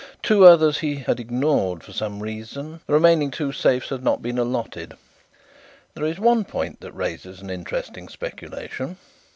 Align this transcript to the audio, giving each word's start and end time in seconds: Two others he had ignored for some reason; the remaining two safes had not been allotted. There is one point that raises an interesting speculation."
Two 0.23 0.45
others 0.47 0.79
he 0.79 0.95
had 0.95 1.19
ignored 1.19 1.83
for 1.83 1.93
some 1.93 2.21
reason; 2.23 2.79
the 2.87 2.93
remaining 2.93 3.29
two 3.29 3.51
safes 3.51 3.89
had 3.89 4.03
not 4.03 4.19
been 4.19 4.39
allotted. 4.39 4.95
There 5.93 6.05
is 6.05 6.17
one 6.17 6.43
point 6.43 6.81
that 6.81 6.91
raises 6.93 7.39
an 7.39 7.51
interesting 7.51 8.09
speculation." 8.09 8.97